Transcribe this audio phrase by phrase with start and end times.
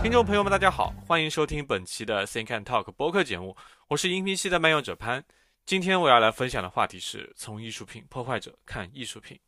[0.00, 3.56] 听众朋友们，大家好，欢迎收听本期的 Think and Talk 播客节目，
[3.88, 5.22] 我是音频系的漫游者潘。
[5.66, 9.38] 今天我要来分享的话题是从艺术品破坏者看艺术品。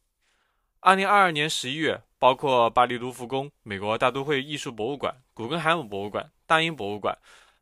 [0.80, 7.16] 二零二二年十一月，包括巴黎卢浮宫、美国大都会艺术博物馆、古根海姆博物馆、大英博物馆、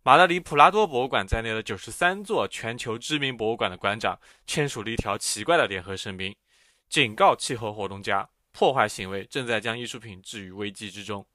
[0.09, 6.35] 马德里普拉多博物馆在内的九十三座全球知名博物馆的馆长签署了一条奇怪的联合声明，
[6.89, 11.27] 警告气候活动家，破坏行为正在将艺术品置于危机之中。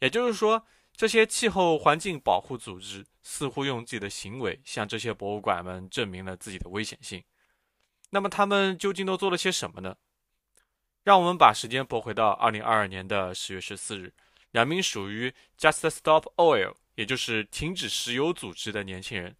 [0.00, 0.62] 也就是说，
[0.94, 7.24] 这些气候环境保护组织似乎用自己的行为向这些博物馆们证明了自己的危险性。
[8.10, 9.96] 那么，他们究竟都做了些什么呢？
[11.02, 14.12] 让我们把时间拨回到二零二二年的十月十四日，
[14.52, 19.34] 两名属于 Just Stop Oil，也就是停止石油组织的年轻人，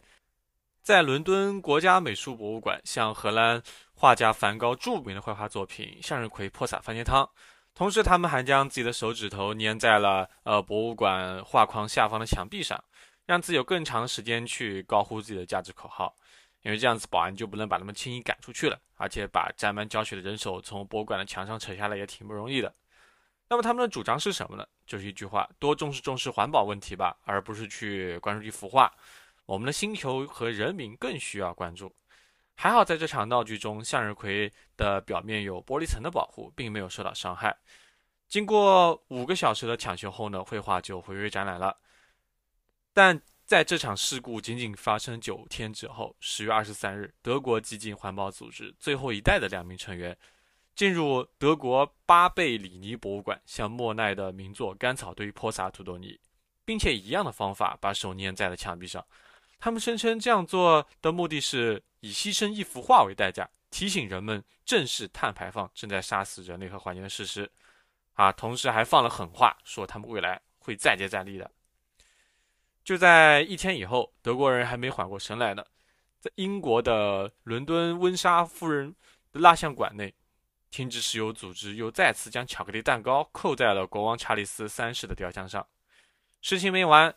[0.82, 3.62] 在伦敦国家美术博物馆向荷兰
[3.94, 7.24] 画家梵高著名的绘画作品《向日葵泼洒番茄汤》。
[7.74, 12.82] 同时，他们还将自己的手指头粘在了呃博物馆画框下方的墙壁上，
[13.24, 16.14] 让自己有更长的时间去高呼自己的价值口号。
[16.62, 22.72] 因为这样子，保安就不能把他们轻易赶出去了，而且把沾满胶水的人手从博物馆的墙上扯下来也挺不容易的。
[23.52, 24.66] 那么他们的主张是什么呢？
[24.86, 28.90] 就是一句话：多重视重视环保问题吧，而不是去关注一幅画。
[29.44, 31.94] 我们的星球和人民更需要关注。
[32.54, 37.54] 还好，在这场闹剧中，向日葵的表面有玻璃层的保护，并没有受到伤害。
[38.26, 41.76] 经过五个小时的抢修后呢，绘画就回归展览了。
[42.94, 50.16] 但在这场事故仅仅发生九天之后，十月二十三日，德国激进环保组织“最后一代”的两名成员
[50.74, 56.18] 进入德国巴贝里尼博物馆，向莫奈的名作《甘草堆》泼洒土豆泥，
[56.64, 59.04] 并且以一样的方法把手粘在了墙壁上。
[59.58, 67.48] 他们声称这样做的目的是以牺牲一幅画为代价，提醒人们正视碳排放正在杀死人类和环境的事实。
[68.14, 71.50] 啊，同时还放了狠话，说他们未来会再接再厉的。
[72.84, 75.64] 就在一天以后，德国人还没缓过神来呢，
[76.18, 78.94] 在英国的伦敦温莎夫人
[79.30, 80.12] 的蜡像馆内，
[80.72, 85.64] 停止石油组织又再次将巧克力蛋糕扣在了国王查理斯三世的雕像上。
[86.40, 87.14] 事情没完。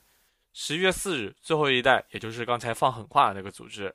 [0.53, 3.93] 十一月四日，最后一代，也就是刚才放狠话的那个组织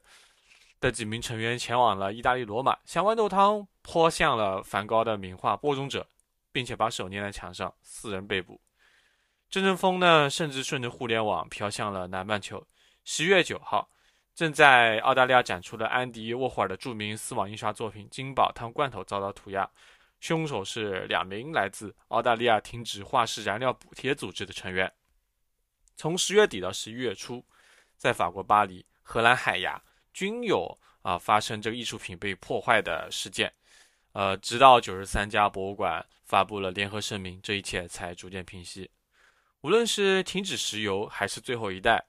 [0.80, 6.02] 的几名成员前往了意大利罗马，向豌豆汤泼向了梵高的名画《播种者》，
[6.52, 8.60] 并且把手粘在墙上，四人被捕。
[9.48, 12.66] 这阵风呢，甚至顺着互联网飘向了南半球。
[13.04, 13.88] 十一月九号，
[14.40, 19.70] 正在澳大利亚展出的安迪沃霍尔的著名丝网印刷作品《金宝汤罐头》遭到涂鸦，
[20.18, 24.90] 凶手是两名来自澳大利亚停止化石燃料补贴组织的成员。
[25.94, 27.44] 从十月底到十一月初，
[27.98, 29.78] 在法国巴黎、荷兰海牙
[30.14, 33.52] 均有啊发生这个艺术品被破坏的事件，
[34.12, 38.90] 呃，直到九十三家博物馆发布了联合声明，这一切才逐渐平息。
[39.60, 42.02] 无论是停止石油还是最后一代，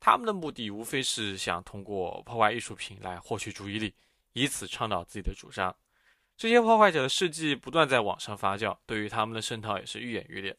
[0.00, 3.94] 他们的目的无非是想通过破坏艺术品来获取注意力，
[4.32, 5.72] 以此倡导自己的主张。
[6.36, 10.56] 这些破坏者的事迹不断在网上发酵，对于他们的声讨也是愈演愈烈。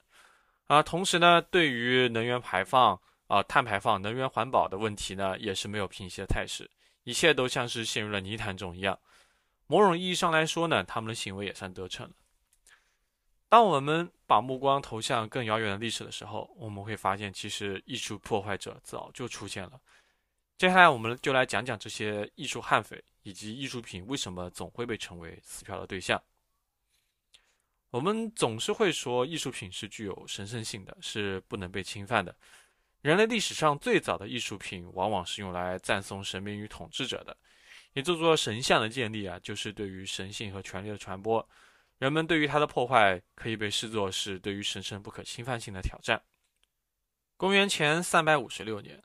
[0.67, 6.69] 啊，同时呢，对于能源排放啊、碳排放、能源环保的问题呢，也是没有平息的态势，
[7.03, 8.97] 一切都像是陷入了泥潭中一样。
[9.65, 12.13] 某种意义上来说呢，他们的行为也算得逞了。
[13.51, 19.77] 当我们把目光投向更遥远的历史的时候，我们会发现，其实艺术破坏者早就出现了。
[20.57, 26.23] 接下来，我们就来讲讲这些艺术悍匪以及艺术品为什么总会被称为撕票的对象。
[27.89, 32.33] 我们总是会说，艺术品是具有神圣性的，是不能被侵犯的。
[33.01, 37.35] 人类历史上最早的艺术品，往往是用来赞颂神明与统治者的。
[37.91, 41.45] 也就说，神像的建立啊，就是对于神性和权力的传播。
[42.01, 46.19] 人们对于它的破坏，可以被视作是对于神圣不可侵犯性的挑战。
[47.37, 48.99] 公元前三百五十六年，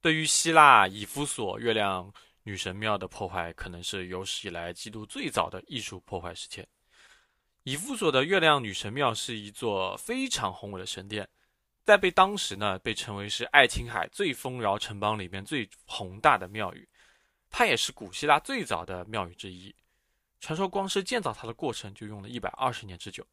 [0.00, 2.14] 对于希腊以弗所月亮
[2.44, 6.64] 女神庙的破坏，可能是有史以来记录最早的艺术破坏事件。
[7.64, 11.28] 以弗所的月亮女神庙是一座非常宏伟的神殿，
[11.82, 16.88] 在被当时呢被称为是爱琴海最丰饶城邦里面最宏大的庙宇，
[17.50, 19.74] 它也是古希腊最早的庙宇之一。
[20.46, 23.26] 传说光是建造它的过程就用了一百二十年之久。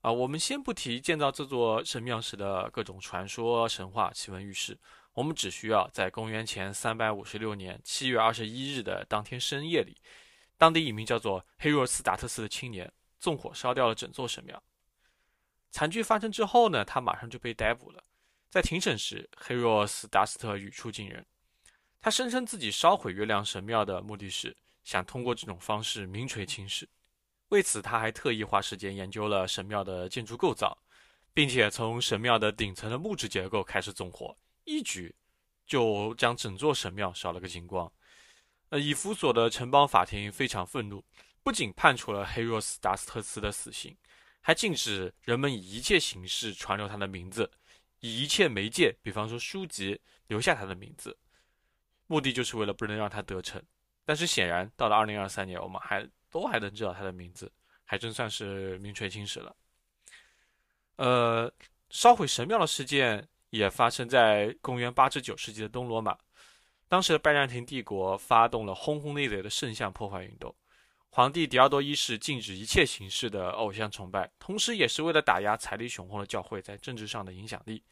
[0.00, 4.78] 啊，我们先不提建造这座神庙时的各种传说、神话、奇闻异事，
[5.12, 10.00] 我们只需要在公元前三百五十六年七月二十一日的当天深夜里，
[10.56, 12.90] 当地一名叫做黑若斯达特斯的青年。
[13.20, 14.62] 纵火烧掉了整座神庙。
[15.70, 18.02] 惨剧发生之后呢，他马上就被逮捕了。
[18.48, 21.26] 在庭审时，黑若斯达斯特语出惊人，
[22.00, 26.88] 他声称自己烧毁月亮神庙的目的是想通过这种方式名垂青史。
[27.48, 30.76] 为此，他还特意花时间研究了神庙的建筑构造，
[31.32, 35.14] 并且从神庙的顶层的木质结构开始纵火，一举
[35.66, 37.90] 就将整座神庙烧了个精光。
[38.70, 41.04] 呃，以弗所的城邦法庭非常愤怒，
[41.42, 43.96] 不仅判处了黑若斯达斯特斯的死刑，
[44.40, 47.48] 还禁止人们以一切形式传留他的名字，
[48.00, 51.16] 以一切媒介，比方说书籍，留下他的名字，
[52.06, 53.62] 目的就是为了不能让他得逞。
[54.04, 57.50] 但是显然，到了二零二三年，我们还都还能知道他的名字，
[57.84, 59.56] 还真算是名垂青史了。
[60.96, 61.52] 呃，
[61.90, 66.16] 烧毁神庙的事件也发生在公元八至九世纪的东罗马。
[66.86, 70.54] 当时的拜占庭帝国发动了轰轰烈烈的圣像破坏运动，
[71.08, 77.82] 皇帝狄奥多一世禁止一切形式的偶像崇拜，同时也是为了打压财力雄厚的教会在政治上的影响力。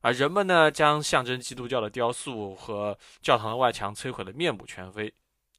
[0.00, 5.12] 而人们呢，将象征基督教的雕塑和教堂的外墙摧毁的面目全非。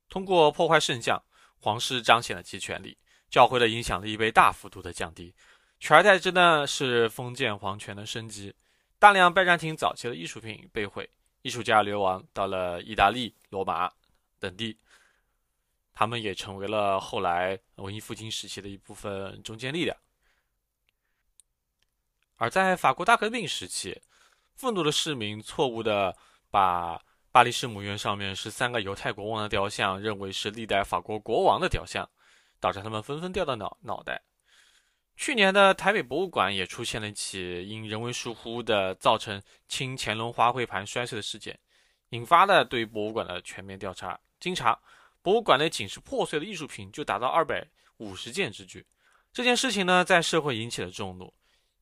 [0.10, 1.22] 通过破坏圣像，
[1.60, 2.98] 皇室彰显了其权力，
[3.30, 5.34] 教会的影响力被大幅度的降低，
[5.80, 8.54] 取而代之呢是封建皇权的升级。
[8.98, 11.10] 大量拜占庭早期的艺术品被毁。
[11.42, 13.90] 艺术家流亡到了意大利、罗马
[14.40, 14.78] 等地，
[15.94, 19.96] 他们也成为了后来文艺复兴时期的一部分中坚力量。
[22.36, 24.02] 而在法国大革命时期，
[24.54, 26.14] 愤怒的市民错误的
[26.52, 32.10] 把巴黎圣母院上面是三个犹太国王的雕像认为是历代法国国王的雕像，
[32.60, 34.20] 导致他们纷纷掉到脑脑袋。
[35.16, 41.60] 去年的台北博物馆也出现了一起因人为疏忽的造成清乾隆花卉盘摔碎的事件，
[42.10, 44.20] 引发了对博物馆的全面调查。
[44.40, 44.80] 经查，
[45.22, 47.64] 博物馆内仅是破碎的艺术品就达到二百
[47.98, 48.84] 五十件之巨。
[49.32, 51.32] 这件事情呢，在社会引起了众怒，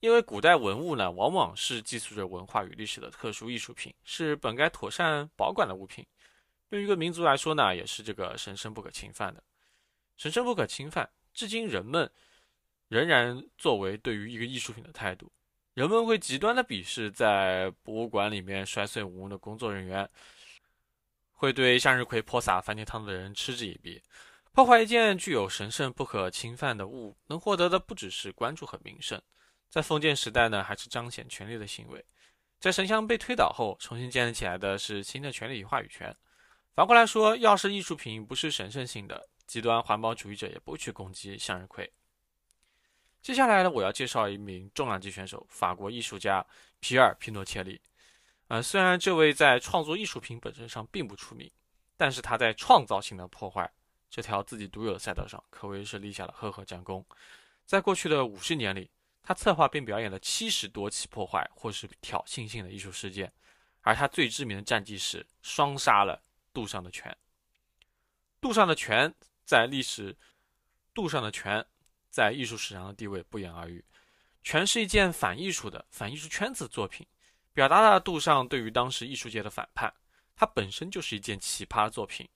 [0.07, 6.05] 因为古代文物呢，往往是寄宿着文化与历史的特殊艺术品，是本该妥善保管的物品。
[6.69, 9.43] 对于一个民族来说呢，也是这个神圣不可侵犯的。
[10.15, 12.09] 神圣不可侵犯，至今人们。
[12.87, 15.29] 仍然作为对于一个艺术品的态度，
[15.73, 20.09] 人们会极端的鄙视在博物馆里面摔碎文物的工作人员，
[21.33, 24.01] 会对向日葵泼洒番茄汤的人嗤之以鼻。
[24.53, 29.21] 破坏一件具有神圣不可侵犯的物，能获得的不只是关注和名声，
[29.69, 32.03] 在封建时代呢，还是彰显权力的行为。
[32.59, 36.15] 在神像被推倒后，重新建立起来的是新的权力与话语权。
[36.73, 41.91] 反过来说，要是艺术品不是神圣性的，极端环保主义者也不会去攻击向日葵。
[43.21, 46.45] 接下来呢，我要介绍一名重量级选手，法国艺术家
[46.79, 47.79] 皮尔·皮诺切利。
[48.47, 51.51] 呃，虽然这位在创作艺术品本身上并不出名，
[51.97, 53.69] 但是他在创造性的破坏
[54.09, 57.05] 这条自己独有的赛道上，可谓是立下了赫赫战功。
[57.65, 58.89] 在过去的五十年里，
[59.27, 63.29] 他策划并表演了七十多起破坏或是挑衅性的艺术事件，
[63.81, 67.13] 而他最知名的战绩是双杀了杜尚的拳。
[68.39, 69.13] 杜尚的拳
[69.43, 70.15] 在历史，
[70.93, 71.65] 杜尚的拳。
[72.09, 73.83] 在艺术史上的地位不言而喻，
[74.41, 77.05] 全是一件反艺术的反艺术圈子作品，
[77.53, 79.93] 表达了杜尚对于当时艺术界的反叛。
[80.35, 82.27] 它本身就是一件奇葩的作品，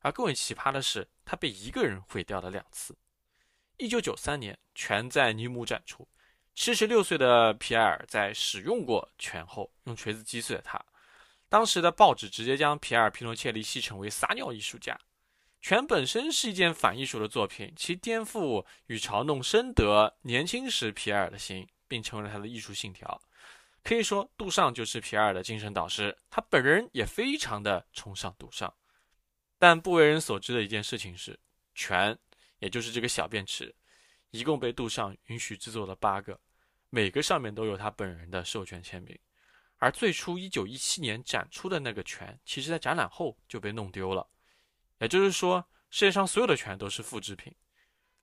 [0.00, 2.94] 而更为奇葩的是，它被一个人毁掉了两次。
[3.78, 6.06] 一九九三年，全在尼姆展出，
[6.54, 10.82] 七十六岁的皮埃尔在使用过拳后，用锤子击碎了它。
[11.48, 14.98] 当时的报纸直接将皮埃尔·皮诺切利戏称为撒尿艺术家。
[15.60, 23.20] 拳本身是一件反艺术的作品，其颠覆与嘲弄深得年轻时皮埃尔的心，并成为了他的艺术信条。
[23.84, 28.72] 可以说，杜尚就是皮埃尔的精神导师，他本人也非常的崇尚杜尚。
[29.58, 31.38] 但不为人所知的一件事情是，
[31.74, 32.18] 拳，
[32.58, 33.74] 也就是这个小便池，
[34.32, 36.38] 一共被杜尚允许制作了八个，
[36.90, 39.16] 每个上面都有他本人的授权签名。
[39.76, 44.26] 而最初一九一七年展出的那个拳，其实在展览后就被弄丢了。
[44.98, 47.54] 也就是说，世界上所有的拳都是复制品。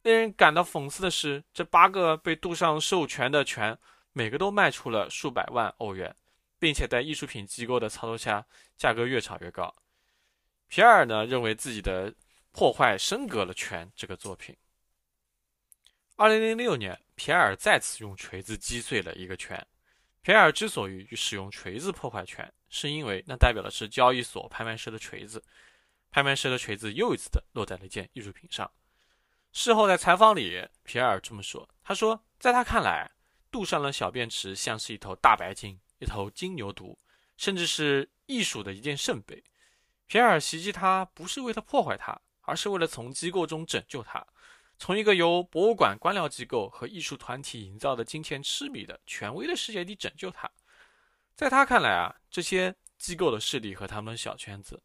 [0.02, 3.78] 令人感到讽刺的是，这八个被杜尚授权的拳，
[4.14, 6.16] 每个都卖出了数百万欧元，
[6.58, 8.48] 并且在艺术品机构的操作下，
[8.78, 9.76] 价格越炒越高。
[10.70, 12.12] 皮埃尔呢，认为自己的
[12.52, 14.56] 破坏升格了拳这个作品。
[16.22, 19.66] 二零零六年，皮埃尔再次用锤子击碎了一个拳。
[20.22, 25.42] 皮埃尔之所以使用锤子破坏拳，是因为那代表的是交易所拍卖师的锤子。
[26.12, 28.70] 拍卖师的锤子又一次的落在了一件艺术品上。
[29.54, 33.10] 事后在采访里，皮埃尔这么说：“他说，在他看来，
[33.50, 36.98] 杜尚的小便池像是一头大白鲸，一头金牛犊，
[37.38, 39.42] 甚至是艺术的一件圣杯。
[40.06, 44.28] 皮埃尔袭击他，不是为了破坏他，而是为了从机构中拯救他，
[44.80, 50.50] 从一个由博物馆、官僚机构和艺术团体营造的金钱痴迷的权威的世界里拯救他。
[51.36, 54.82] 在他看来啊，这些机构的势力和他们的小圈子。”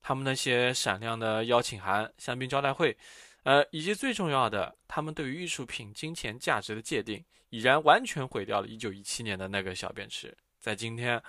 [0.00, 2.96] 他们那些闪亮的邀请函、香槟招待会，
[3.42, 10.34] 呃，以及最重要的，他们对于艺术品金钱价值的界定，已然完全毁掉了1917年的那个小便池。
[10.60, 11.20] 在今天，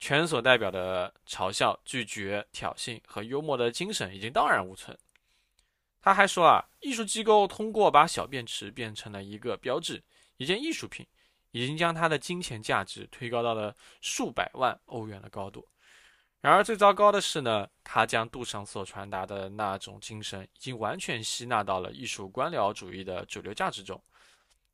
[0.00, 4.96] 权所代表的嘲笑、拒绝、挑衅和幽默的精神已经荡然无存。
[6.06, 10.00] 他还说啊，艺术机构通过把小便池变成了一个标志、
[10.36, 11.04] 一件艺术品，
[11.50, 15.66] 已经将它的金钱价值推高到了数百万欧元的高度。
[16.40, 24.00] 然而最糟糕的是呢，他将杜尚所传达的那种精神，已经完全吸纳到了艺术官僚主义的主流价值中。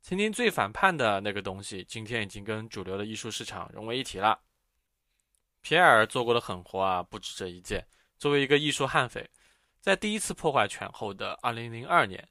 [0.03, 4.39] 曾经最反叛的那个东西，今天已经跟主流的艺术市场融为一体了。
[5.63, 7.87] 皮埃尔做过的狠活啊，不止这一件。
[8.19, 9.31] 作为一个艺术悍匪，
[9.83, 12.29] 在第一次破坏权后的2002年，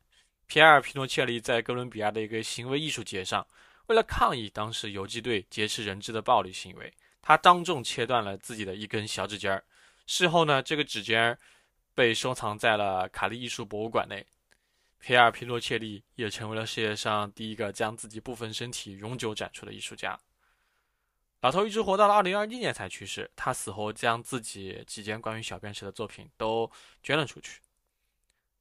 [0.48, 3.46] 皮埃尔·皮诺切利在哥伦比亚的一个行为艺术节上，
[3.88, 9.62] 为了抗议当时游击队劫持人质的暴力行为，他当众切断了自己的一根小指尖儿。
[10.08, 11.38] 事后呢，这个指尖儿
[11.94, 14.26] 被收藏在了卡利艺术博物馆内。
[15.00, 20.18] 皮埃尔·皮诺切利也成为了世界上第一个将自己部分身体永久展出的艺术家。
[21.42, 23.30] 老头一直活到了二零二一年才去世。
[23.36, 26.70] 他死后将自己几件关于小便池的作品都
[27.02, 27.60] 捐了出去。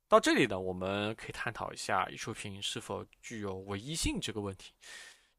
[0.08, 4.72] 到这里呢，我们可以探讨一下艺术品是否具有唯一性这个问题。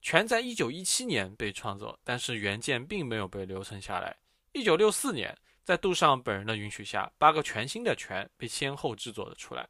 [0.01, 4.15] 全在一九一七年被创作，但是原件并没有被留存下来。
[4.53, 9.67] 一九六四年，在杜尚本人的允许下，八个全新的拳被先后制作了出来。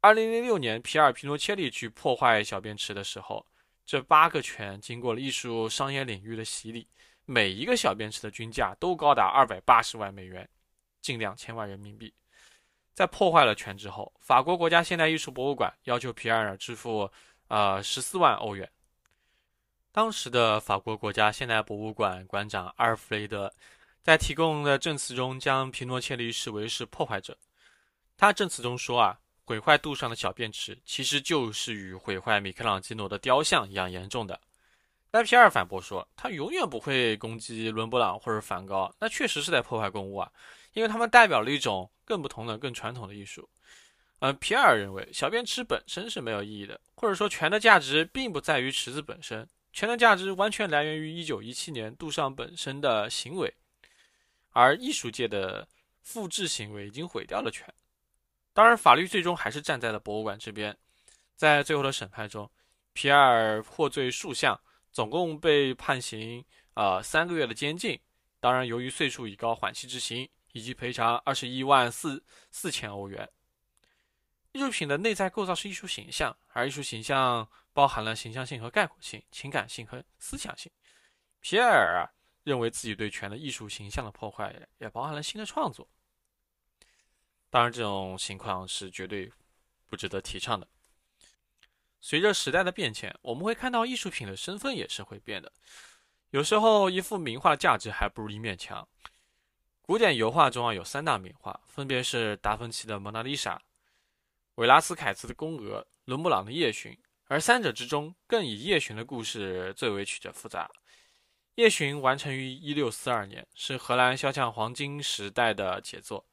[0.00, 3.44] 二零零六年，皮尔·皮诺切利去破坏小便池的时候。
[3.84, 6.86] 这八个拳经过了艺术商业领域的洗礼，
[7.26, 10.48] 每一个小便池的均价都高达二百八十万美元，
[11.00, 12.14] 近两千万人民币。
[12.94, 17.10] 在破坏了拳之后，法国国家现代艺术博物馆要求皮埃尔支付
[17.48, 18.70] 呃十四万欧元。
[19.90, 23.52] 当时的法国国家现代博物馆馆长阿尔弗雷德
[24.00, 27.36] 在提供的证词中将皮诺切利视为是破坏者。
[28.16, 29.18] 他证词中说啊。
[29.52, 34.40] 毁坏杜尚的小便池，其实就是与毁坏米开朗基罗的雕像一样严重的。
[35.10, 40.32] 但皮尔反驳说，他永远不会攻击伦勃朗或者梵高，那确实是在破坏公物啊，
[40.72, 43.46] 因为他们代表了一种更不同的、更传统的艺术。
[44.20, 53.52] 呃，皮尔认为小便池本身是没有意义的，或者说权的价值并不在于池子本身，权的价值完全来源于1917年杜尚本身的行为，
[54.52, 55.68] 而艺术界的
[56.00, 57.66] 复制行为已经毁掉了权。
[58.54, 60.76] 当然，法律最终还是站在了博物馆这边。
[61.34, 62.50] 在最后的审判中，
[62.92, 64.60] 皮埃尔获罪数项，
[64.92, 66.44] 总共被判刑
[66.74, 67.98] 呃三个月的监禁。
[68.38, 73.28] 当然，由于岁数已高，缓期执行，以及赔偿二十一万四四千欧元。
[74.52, 80.70] 艺术品的内在构造是艺术形象，而艺术形象包含了形象性和概括性、情感性和思想性。
[81.40, 82.06] 皮埃尔啊，
[82.44, 85.88] 认为自己对权的艺术形象的破坏，也包含了新的创作。
[87.52, 89.30] 当然，这种情况是绝对
[89.90, 90.66] 不值得提倡的。
[92.00, 95.52] 随着时代的变迁，我们会看到艺术品的身份也是会变的。
[96.30, 98.88] 有时候，一幅名画的价值还不如一面墙。
[99.82, 103.56] 古典油画中啊，有三大名画，分别是达芬奇的《蒙娜丽莎》、
[104.54, 106.90] 维拉斯凯兹的《宫娥》、伦勃朗的《夜巡》。
[107.26, 110.66] 而三者之中，更以《夜巡》的故事最为曲折复杂。
[111.56, 116.24] 《夜巡》完成于1642年，是荷兰肖像黄金时代的杰作。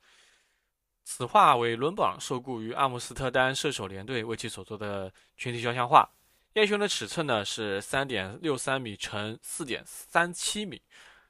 [1.12, 6.08] 此画为伦勃朗受雇于阿姆斯特丹射手联队为其所做的群体肖像画。
[6.54, 10.80] 叶熊的尺寸呢是三点六三米乘四点三七米，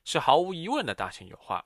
[0.03, 1.63] 是毫无疑问的大型油画。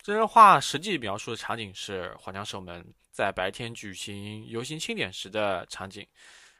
[0.00, 6.04] 这张画实际描述的场景是皇家守门在白天举行游行庆典时的场景。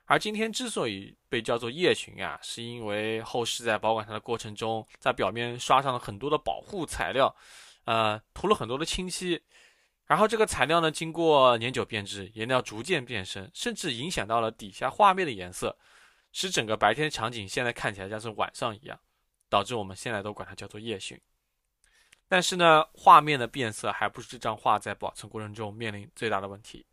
[0.04, 7.34] 而今天之所以被叫做夜巡啊，是因为后世在保管它的过程中，在表面刷上了很多的保护材料，
[7.86, 9.42] 呃，涂了很多的清漆。
[10.06, 15.74] 然后这个材料呢，经过年久变质，颜料逐渐变深，甚至影响到了底下画面的颜色，
[16.30, 19.00] 使整个白天场景现在看起来像是晚上一样，
[19.48, 21.18] 导致我们现在都管它叫做夜巡。
[22.28, 26.84] 但是呢，画面的变色还不是这张画在保存过程中面临最大的问题。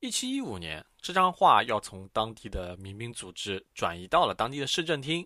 [0.00, 5.24] 一七一五年，这张画要从当地的民兵组织转移到了当地的市政厅，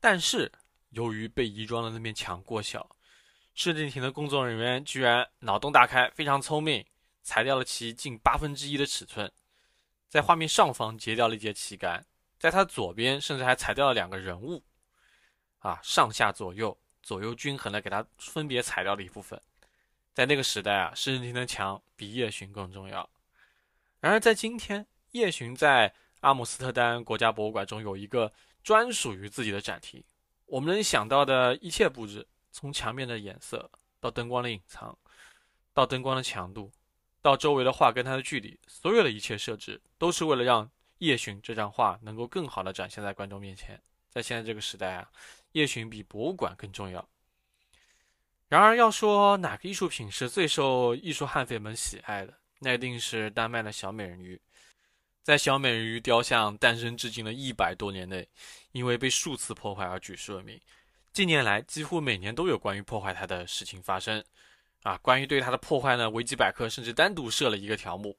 [0.00, 0.50] 但是
[0.90, 2.88] 由于被移装的那面墙过小。
[3.54, 6.84] 市政厅的工作人员居然脑洞大开，非常聪明，
[7.22, 9.30] 裁掉了其近八分之一的尺寸，
[10.08, 12.04] 在画面上方截掉了一截旗杆，
[12.38, 14.62] 在它左边甚至还裁掉了两个人物，
[15.58, 19.40] 啊，上下左右左右均衡的给它分别裁掉了一部分。
[20.14, 23.08] 在那个时代啊，市政厅的墙比夜巡更重要。
[24.00, 28.32] 然而在今天，夜巡在阿姆斯特丹国家博物馆中有一个
[28.64, 30.02] 专属于自己的展厅，
[30.46, 32.26] 我们能想到的一切布置。
[32.52, 33.68] 从墙面的颜色
[33.98, 34.96] 到灯光的隐藏，
[35.72, 36.70] 到灯光的强度，
[37.20, 40.66] 到周围的画跟它的距离，所有的一切设置都是为了让
[40.98, 43.82] 《夜巡》这张画能够更好的展现在观众面前。
[44.10, 45.08] 在现在这个时代啊，
[45.52, 47.08] 《夜巡》比博物馆更重要。
[48.48, 54.38] 然而，要说哪个艺术品是最受艺术悍匪们喜爱的，那一定是丹麦的小美人鱼。
[55.22, 58.28] 在小美人鱼雕像诞生至今的一百多年内，
[58.72, 60.60] 因为被数次破坏而举世闻名。
[61.12, 64.24] 近年来，几乎每年都有关于破坏它的事情发生。
[64.82, 68.16] 啊，关于对它的破坏呢，维基百科甚至单独设了一个条目，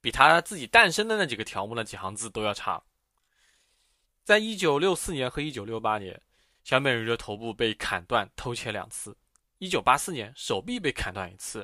[0.00, 2.82] 比它自己诞生的那几个条目那几行字都要长。
[4.22, 6.18] 在一九六四年和一九六八年，
[6.62, 9.16] 小美人鱼的头部被砍断、偷切两次。
[9.58, 11.60] 一九八四年，手臂被砍断一次；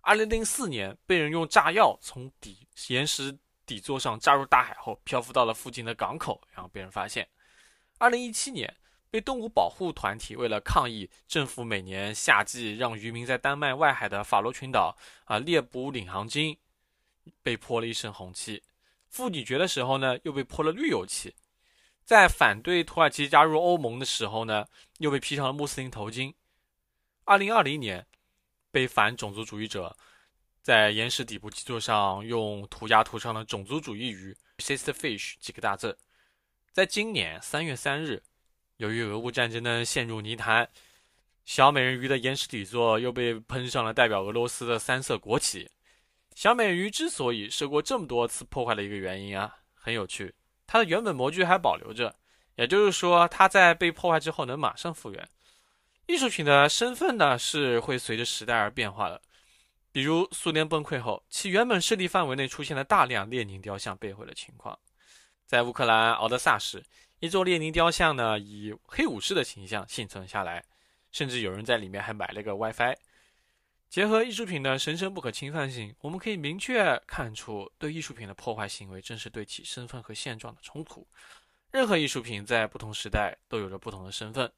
[0.00, 3.36] 二零零四年，被人用炸药从底岩石
[3.66, 7.28] 底座上炸入大海后，漂浮到了附近的港口，然后被人发现。
[7.98, 8.74] 二零一七年，
[9.12, 16.56] 被动物保护团体为了抗议政府每年夏季让渔民在丹麦外海的法罗群岛啊猎捕领航鲸，
[17.42, 18.62] 被泼了一身红漆。
[19.10, 21.34] 妇女节的时候呢，又被泼了绿油漆。
[22.06, 24.66] 在反对土耳其加入欧盟的时候呢，
[24.96, 26.32] 又被披上了穆斯林头巾。
[27.24, 28.06] 二零二零年，
[28.70, 29.94] 被反种族主义者
[30.62, 35.98] 在岩石底部基座上用涂鸦涂上了“种族主义鱼 ”（racist fish） 几个大字。
[36.72, 38.22] 在今年三月三日，
[38.82, 40.68] 由于俄乌战争呢陷入泥潭，
[41.44, 45.70] 小美人鱼的岩石底座又被喷上了代表俄罗斯的三色国旗。
[46.34, 50.34] 小美人鱼之所以受过这么多次破坏的一个原因啊，很有趣，
[50.66, 52.12] 它的原本模具还保留着，
[52.56, 55.28] 也就是说，它在被破坏之后能马上复原。
[56.08, 59.22] 艺术品的身份呢，是会随着时代而变化的。
[59.92, 64.76] 比如苏联崩溃后，其原本势力范围内出现了大量列宁雕像被毁的情况。
[65.46, 66.82] 在乌克兰敖德萨时，
[67.22, 70.64] 一座列宁雕像呢，以黑武士的形象幸存下来，
[71.12, 72.96] 甚至有人在里面还买了个 WiFi。
[73.88, 81.06] 结合艺术品的神圣不可侵犯性，我们可以明确看出，对艺术品的破坏行为正是对其身份和现状的冲突。
[81.70, 84.50] 任何艺术品在不同时代都有着不同的身份。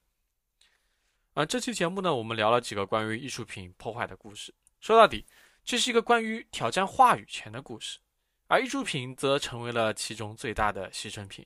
[1.34, 4.54] 啊，这期节目呢，我们聊了几个关于艺术品破坏的故事。
[4.80, 5.26] 说到底，
[5.66, 7.98] 这是一个关于挑战话语权的故事，
[8.46, 11.44] 而艺术品则成为了其中最大的牺牲品。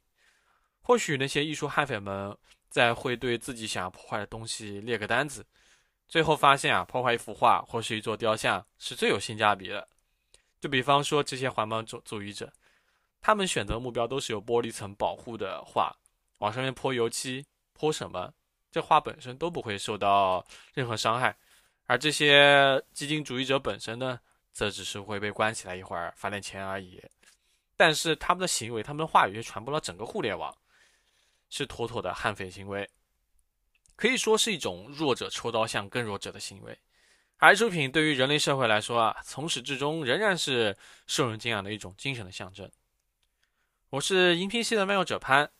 [0.88, 2.34] 或许那些艺术悍匪们
[2.70, 5.44] 在会对自己想要破坏的东西列个单子，
[6.08, 9.86] 最后发现啊，破坏一幅画或是一座雕像是最有性价比的。
[10.58, 12.50] 就比方说这些环保主主义者，
[13.20, 15.94] 他们选择目标都是有玻璃层保护的画，
[16.38, 18.32] 往上面泼油漆，泼什么？
[18.72, 21.36] 这画本身都不会受到任何伤害，
[21.84, 24.18] 而这些激进主义者本身呢，
[24.54, 26.98] 则只是会被关起来一会儿罚点钱而已。
[27.76, 30.56] 但是他们的行为，他们的话语却传播了整个互联网，
[31.48, 32.88] 是妥妥的悍匪行为，
[33.96, 36.78] 可以说是一种弱者抽刀向更弱者的行为。
[37.38, 42.70] 而艺术品对于人类社会来说啊，从始至终仍然是受人敬仰的一种精神的象征。
[43.90, 45.50] 我是银屏系的漫游者潘。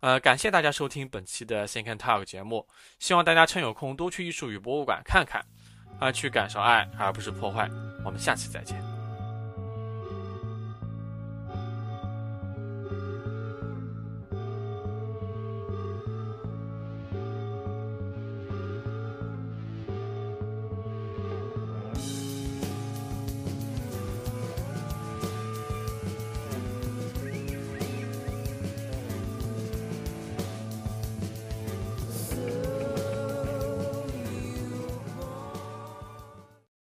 [0.00, 5.46] 呃，感谢大家收听本期的 Think and Talk 节目，希望大家趁有空多去艺术与博物馆看看，
[6.00, 7.70] 啊，去感受爱而不是破坏。
[8.04, 8.91] 我们下期再见。